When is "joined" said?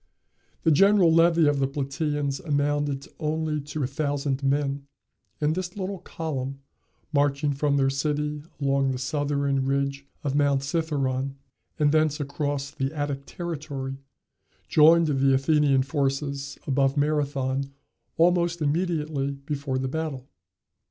14.67-15.05